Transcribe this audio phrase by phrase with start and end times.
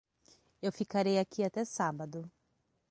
[0.63, 2.27] Eu ficarei aqui até sábado.